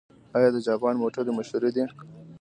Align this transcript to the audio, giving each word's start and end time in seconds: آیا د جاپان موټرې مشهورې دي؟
آیا 0.37 0.49
د 0.53 0.57
جاپان 0.67 0.95
موټرې 1.01 1.31
مشهورې 1.37 1.69
دي؟ 1.75 1.83